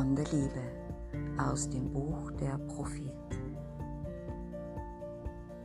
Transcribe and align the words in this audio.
von 0.00 0.16
der 0.16 0.24
Liebe 0.32 0.62
aus 1.36 1.68
dem 1.68 1.92
Buch 1.92 2.30
der 2.40 2.56
Prophet. 2.74 3.12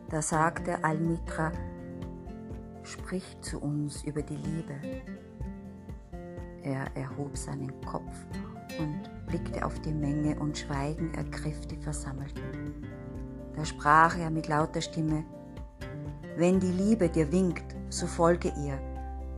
Da 0.09 0.21
sagte 0.21 0.83
Al-Mitra, 0.83 1.53
sprich 2.83 3.37
zu 3.39 3.61
uns 3.61 4.03
über 4.03 4.21
die 4.21 4.35
Liebe. 4.35 4.73
Er 6.63 6.85
erhob 6.97 7.37
seinen 7.37 7.79
Kopf 7.85 8.11
und 8.77 9.09
blickte 9.27 9.65
auf 9.65 9.79
die 9.79 9.93
Menge 9.93 10.37
und 10.37 10.57
Schweigen 10.57 11.13
ergriff 11.13 11.65
die 11.67 11.77
Versammelten. 11.77 12.83
Da 13.55 13.63
sprach 13.63 14.17
er 14.17 14.31
mit 14.31 14.49
lauter 14.49 14.81
Stimme, 14.81 15.23
wenn 16.35 16.59
die 16.59 16.73
Liebe 16.73 17.07
dir 17.07 17.31
winkt, 17.31 17.73
so 17.89 18.05
folge 18.05 18.51
ihr, 18.65 18.77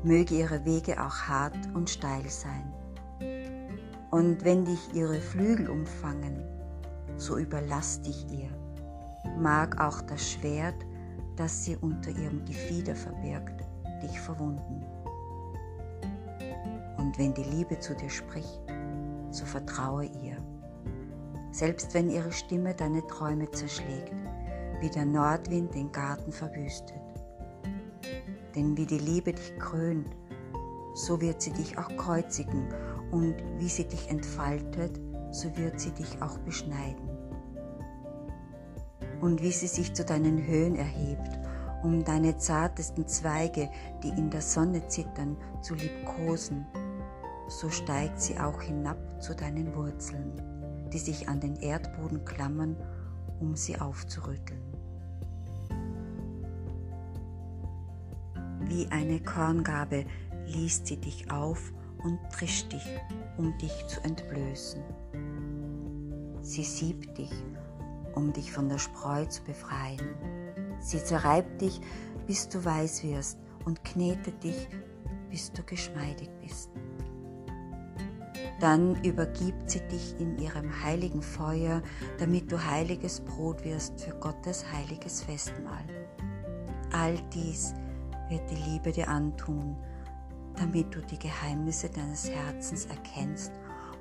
möge 0.03 0.33
ihre 0.33 0.65
Wege 0.65 0.99
auch 0.99 1.21
hart 1.27 1.69
und 1.75 1.87
steil 1.87 2.27
sein. 2.27 2.73
Und 4.11 4.45
wenn 4.45 4.63
dich 4.63 4.93
ihre 4.93 5.19
Flügel 5.19 5.69
umfangen, 5.69 6.43
so 7.17 7.37
überlass 7.37 8.01
dich 8.01 8.25
ihr. 8.31 8.49
Mag 9.37 9.79
auch 9.81 10.01
das 10.01 10.31
Schwert, 10.31 10.85
das 11.35 11.65
sie 11.65 11.75
unter 11.75 12.11
ihrem 12.11 12.45
Gefieder 12.45 12.95
verbirgt, 12.95 13.63
dich 14.01 14.19
verwunden. 14.19 14.85
Und 16.97 17.17
wenn 17.17 17.33
die 17.33 17.43
Liebe 17.43 17.79
zu 17.79 17.95
dir 17.95 18.09
spricht, 18.09 18.61
so 19.31 19.45
vertraue 19.45 20.05
ihr. 20.05 20.37
Selbst 21.51 21.93
wenn 21.93 22.09
ihre 22.09 22.31
Stimme 22.31 22.73
deine 22.73 23.05
Träume 23.07 23.49
zerschlägt, 23.51 24.13
wie 24.79 24.89
der 24.89 25.05
Nordwind 25.05 25.73
den 25.73 25.91
Garten 25.91 26.31
verwüstet. 26.31 27.01
Denn 28.55 28.77
wie 28.77 28.85
die 28.85 28.99
Liebe 28.99 29.33
dich 29.33 29.57
krönt, 29.59 30.09
so 30.93 31.19
wird 31.21 31.41
sie 31.41 31.51
dich 31.51 31.77
auch 31.77 31.95
kreuzigen 31.97 32.67
und 33.11 33.35
wie 33.57 33.69
sie 33.69 33.87
dich 33.87 34.09
entfaltet, 34.09 34.99
so 35.31 35.55
wird 35.57 35.79
sie 35.79 35.91
dich 35.91 36.21
auch 36.21 36.37
beschneiden. 36.39 37.09
Und 39.21 39.41
wie 39.41 39.51
sie 39.51 39.67
sich 39.67 39.93
zu 39.93 40.05
deinen 40.05 40.45
Höhen 40.45 40.75
erhebt, 40.75 41.39
um 41.83 42.03
deine 42.03 42.37
zartesten 42.37 43.07
Zweige, 43.07 43.69
die 44.03 44.09
in 44.09 44.29
der 44.29 44.41
Sonne 44.41 44.87
zittern, 44.87 45.37
zu 45.61 45.75
liebkosen, 45.75 46.65
so 47.47 47.69
steigt 47.69 48.21
sie 48.21 48.37
auch 48.39 48.61
hinab 48.61 48.97
zu 49.21 49.35
deinen 49.35 49.73
Wurzeln, 49.75 50.33
die 50.91 50.99
sich 50.99 51.29
an 51.29 51.39
den 51.39 51.55
Erdboden 51.55 52.25
klammern, 52.25 52.75
um 53.39 53.55
sie 53.55 53.79
aufzurütteln. 53.79 54.61
Wie 58.61 58.87
eine 58.87 59.21
Korngabe 59.21 60.05
liest 60.45 60.87
sie 60.87 60.97
dich 60.97 61.31
auf 61.31 61.71
und 62.03 62.19
trischt 62.31 62.71
dich, 62.71 62.85
um 63.37 63.57
dich 63.57 63.85
zu 63.87 64.01
entblößen. 64.03 64.81
Sie 66.41 66.63
siebt 66.63 67.17
dich, 67.17 67.31
um 68.15 68.33
dich 68.33 68.51
von 68.51 68.69
der 68.69 68.77
Spreu 68.77 69.25
zu 69.25 69.43
befreien. 69.43 70.15
Sie 70.79 71.03
zerreibt 71.03 71.61
dich, 71.61 71.81
bis 72.25 72.47
du 72.49 72.63
weiß 72.63 73.03
wirst 73.03 73.37
und 73.65 73.83
knetet 73.83 74.43
dich, 74.43 74.67
bis 75.29 75.51
du 75.51 75.63
geschmeidig 75.63 76.29
bist. 76.41 76.69
Dann 78.59 79.01
übergibt 79.03 79.69
sie 79.69 79.81
dich 79.87 80.15
in 80.19 80.37
ihrem 80.39 80.83
heiligen 80.83 81.21
Feuer, 81.21 81.83
damit 82.17 82.51
du 82.51 82.63
heiliges 82.63 83.21
Brot 83.21 83.63
wirst 83.63 84.01
für 84.01 84.15
Gottes 84.15 84.65
heiliges 84.71 85.21
Festmahl. 85.21 85.85
All 86.91 87.17
dies 87.33 87.75
wird 88.29 88.49
die 88.49 88.71
Liebe 88.71 88.91
dir 88.91 89.09
antun, 89.09 89.77
damit 90.57 90.93
du 90.93 91.01
die 91.01 91.19
Geheimnisse 91.19 91.89
deines 91.89 92.29
Herzens 92.29 92.85
erkennst 92.85 93.51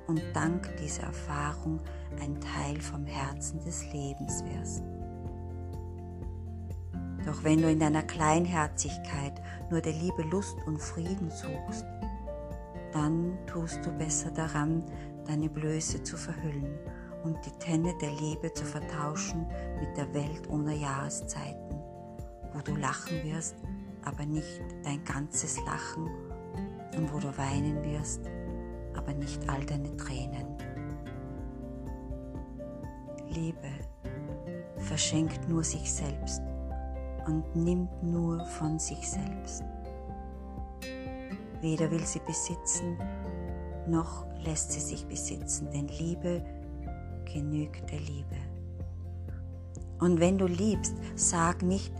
und 0.07 0.21
dank 0.33 0.75
dieser 0.77 1.03
Erfahrung 1.03 1.79
ein 2.21 2.39
Teil 2.41 2.79
vom 2.81 3.05
Herzen 3.05 3.63
des 3.63 3.83
Lebens 3.93 4.43
wirst. 4.45 4.83
Doch 7.25 7.43
wenn 7.43 7.61
du 7.61 7.69
in 7.69 7.79
deiner 7.79 8.03
Kleinherzigkeit 8.03 9.41
nur 9.69 9.81
der 9.81 9.93
Liebe 9.93 10.23
Lust 10.23 10.57
und 10.65 10.81
Frieden 10.81 11.29
suchst, 11.29 11.85
dann 12.93 13.37
tust 13.47 13.85
du 13.85 13.91
besser 13.91 14.31
daran, 14.31 14.83
deine 15.25 15.49
Blöße 15.49 16.01
zu 16.03 16.15
verhüllen 16.15 16.79
und 17.23 17.37
die 17.45 17.51
Tenne 17.59 17.93
der 18.01 18.11
Liebe 18.11 18.53
zu 18.53 18.63
vertauschen 18.63 19.45
mit 19.79 19.97
der 19.97 20.13
Welt 20.13 20.49
ohne 20.49 20.73
Jahreszeiten, 20.73 21.75
wo 22.53 22.61
du 22.63 22.75
lachen 22.75 23.21
wirst, 23.23 23.55
aber 24.05 24.25
nicht 24.25 24.61
dein 24.85 25.03
ganzes 25.03 25.57
Lachen 25.65 26.09
und 26.97 27.13
wo 27.13 27.19
du 27.19 27.35
weinen 27.37 27.83
wirst, 27.83 28.21
aber 28.95 29.13
nicht 29.13 29.47
all 29.49 29.63
deine 29.65 29.95
Tränen. 29.97 30.47
Liebe 33.29 33.69
verschenkt 34.77 35.47
nur 35.47 35.63
sich 35.63 35.91
selbst 35.91 36.41
und 37.25 37.55
nimmt 37.55 38.03
nur 38.03 38.43
von 38.45 38.79
sich 38.79 39.09
selbst. 39.09 39.63
Weder 41.61 41.89
will 41.91 42.05
sie 42.05 42.21
besitzen, 42.25 42.97
noch 43.87 44.25
lässt 44.43 44.71
sie 44.71 44.79
sich 44.79 45.05
besitzen, 45.05 45.69
denn 45.71 45.87
Liebe 45.87 46.43
genügt 47.31 47.89
der 47.91 47.99
Liebe. 47.99 48.35
Und 49.99 50.19
wenn 50.19 50.37
du 50.37 50.45
liebst, 50.45 50.95
sag 51.15 51.63
nicht, 51.63 51.91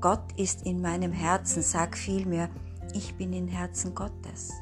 Gott 0.00 0.32
ist 0.36 0.66
in 0.66 0.80
meinem 0.80 1.12
Herzen, 1.12 1.62
sag 1.62 1.96
vielmehr, 1.96 2.48
ich 2.92 3.14
bin 3.14 3.32
im 3.32 3.48
Herzen 3.48 3.94
Gottes. 3.94 4.52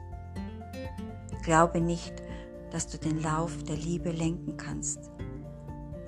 Glaube 1.43 1.81
nicht, 1.81 2.23
dass 2.71 2.87
du 2.87 2.99
den 2.99 3.23
Lauf 3.23 3.63
der 3.65 3.77
Liebe 3.77 4.11
lenken 4.11 4.57
kannst. 4.57 5.11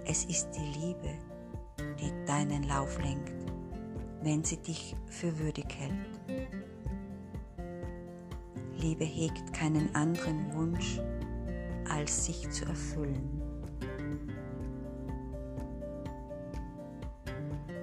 Es 0.06 0.24
ist 0.24 0.50
die 0.52 0.78
Liebe, 0.78 1.14
die 2.00 2.12
deinen 2.26 2.62
Lauf 2.64 3.02
lenkt, 3.02 3.32
wenn 4.22 4.44
sie 4.44 4.58
dich 4.58 4.96
für 5.06 5.38
würdig 5.38 5.66
hält. 5.78 6.50
Liebe 8.78 9.04
hegt 9.04 9.52
keinen 9.52 9.94
anderen 9.94 10.54
Wunsch, 10.54 11.00
als 11.90 12.26
sich 12.26 12.48
zu 12.50 12.64
erfüllen. 12.66 13.40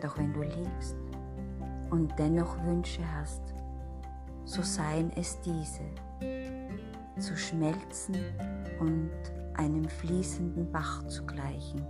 Doch 0.02 0.18
wenn 0.18 0.34
du 0.34 0.42
liebst 0.42 0.96
und 1.92 2.14
dennoch 2.18 2.58
Wünsche 2.66 3.02
hast, 3.16 3.42
so 4.46 4.62
seien 4.62 5.12
es 5.16 5.40
diese, 5.42 5.84
zu 7.20 7.36
schmelzen 7.38 8.16
und 8.80 9.12
einem 9.56 9.88
fließenden 9.88 10.72
Bach 10.72 11.06
zu 11.08 11.26
gleichen, 11.26 11.86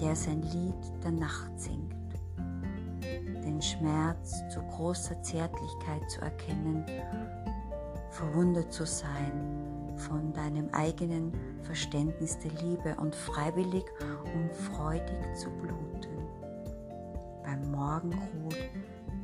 der 0.00 0.14
sein 0.14 0.42
Lied 0.42 1.04
der 1.04 1.12
Nacht 1.12 1.58
singt. 1.58 1.94
Den 2.36 3.62
Schmerz 3.62 4.42
zu 4.50 4.60
großer 4.60 5.20
Zärtlichkeit 5.22 6.08
zu 6.10 6.20
erkennen 6.20 6.84
verwundert 8.10 8.72
zu 8.72 8.84
sein 8.84 9.92
von 9.96 10.32
deinem 10.32 10.68
eigenen 10.72 11.32
Verständnis 11.62 12.38
der 12.38 12.52
Liebe 12.62 12.96
und 13.00 13.14
freiwillig 13.14 13.84
und 14.34 14.54
freudig 14.54 15.36
zu 15.36 15.50
bluten. 15.50 16.26
Beim 17.44 17.70
Morgenrot 17.70 18.56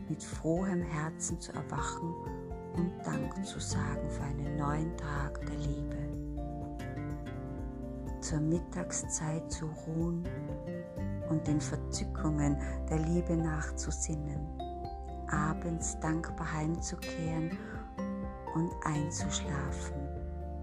mit 0.09 0.23
frohem 0.23 0.83
Herzen 0.83 1.41
zu 1.41 1.53
erwachen 1.53 2.15
und 2.77 2.93
Dank 3.05 3.45
zu 3.47 3.61
sagen 3.61 4.09
für 4.11 4.23
einen 4.23 4.57
neuen 4.57 4.97
Tag 4.97 5.41
der 5.47 5.57
Liebe. 5.57 5.97
Zur 8.21 8.41
Mittagszeit 8.41 9.51
zu 9.51 9.67
ruhen 9.87 10.25
und 11.29 11.47
den 11.47 11.61
Verzückungen 11.61 12.57
der 12.89 12.99
Liebe 12.99 13.37
nachzusinnen, 13.37 14.41
abends 15.29 15.98
dankbar 16.01 16.53
heimzukehren 16.53 17.51
und 18.54 18.71
einzuschlafen 18.84 19.95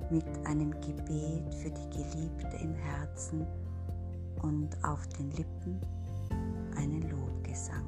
mit 0.10 0.26
einem 0.46 0.72
Gebet 0.82 1.54
für 1.56 1.70
die 1.70 1.90
Geliebte 1.90 2.58
im 2.58 2.74
Herzen 2.74 3.46
und 4.42 4.84
auf 4.84 5.08
den 5.08 5.32
Lippen 5.32 5.80
einen 6.76 7.10
Lobgesang. 7.10 7.86